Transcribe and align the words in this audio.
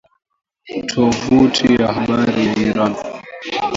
Tovuti 0.89 1.65
ya 1.79 1.87
habari 1.97 2.41
ya 2.47 2.53
Iran 2.67 2.93